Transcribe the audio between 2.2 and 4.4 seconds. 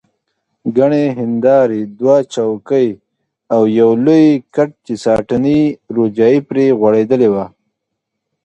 چوکۍ او یو لوی